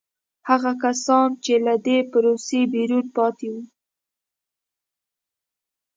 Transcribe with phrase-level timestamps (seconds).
[0.49, 3.63] هغه کسان چې له دې پروسې بیرون پاتې وو.